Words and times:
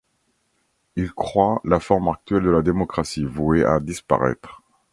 Il 0.95 1.11
croit 1.13 1.61
la 1.63 1.79
forme 1.79 2.07
actuelle 2.09 2.41
de 2.41 2.49
la 2.49 2.63
démocratie 2.63 3.23
vouée 3.23 3.63
à 3.63 3.79
disparaître. 3.79 4.63